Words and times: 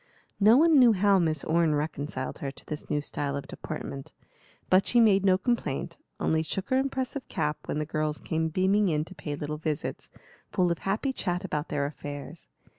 No 0.39 0.57
one 0.57 0.79
knew 0.79 0.93
how 0.93 1.19
Miss 1.19 1.43
Orne 1.43 1.75
reconciled 1.75 2.39
her 2.39 2.49
to 2.49 2.65
this 2.65 2.89
new 2.89 3.01
style 3.03 3.35
of 3.37 3.45
deportment; 3.45 4.13
but 4.67 4.87
she 4.87 4.99
made 4.99 5.23
no 5.23 5.37
complaint, 5.37 5.97
only 6.19 6.41
shook 6.41 6.69
her 6.71 6.79
impressive 6.79 7.27
cap 7.27 7.59
when 7.65 7.77
the 7.77 7.85
girls 7.85 8.17
came 8.17 8.47
beaming 8.49 8.89
in 8.89 9.05
to 9.05 9.13
pay 9.13 9.35
little 9.35 9.57
visits, 9.59 10.09
full 10.51 10.71
of 10.71 10.79
happy 10.79 11.13
chat 11.13 11.45
about 11.45 11.67
their 11.69 11.85
affairs. 11.85 12.47